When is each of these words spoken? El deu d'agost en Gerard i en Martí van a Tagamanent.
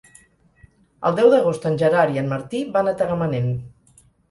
El 1.09 1.17
deu 1.19 1.29
d'agost 1.33 1.69
en 1.71 1.77
Gerard 1.83 2.17
i 2.17 2.23
en 2.23 2.33
Martí 2.33 2.65
van 2.79 2.91
a 2.91 2.97
Tagamanent. 3.05 3.55